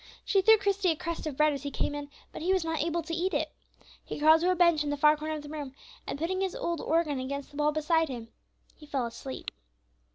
She 0.25 0.41
threw 0.41 0.57
Christie 0.57 0.89
a 0.89 0.95
crust 0.95 1.27
of 1.27 1.37
bread 1.37 1.53
as 1.53 1.61
he 1.61 1.69
came 1.69 1.93
in, 1.93 2.09
but 2.31 2.41
he 2.41 2.51
was 2.51 2.65
not 2.65 2.81
able 2.81 3.03
to 3.03 3.13
eat 3.13 3.35
it. 3.35 3.51
He 4.03 4.17
crawled 4.17 4.41
to 4.41 4.49
a 4.49 4.55
bench 4.55 4.83
in 4.83 4.89
the 4.89 4.97
far 4.97 5.15
corner 5.15 5.35
of 5.35 5.43
the 5.43 5.49
room, 5.49 5.75
and 6.07 6.17
putting 6.17 6.41
his 6.41 6.55
old 6.55 6.81
organ 6.81 7.19
against 7.19 7.51
the 7.51 7.57
wall 7.57 7.71
beside 7.71 8.09
him, 8.09 8.29
he 8.75 8.87
fell 8.87 9.05
asleep. 9.05 9.51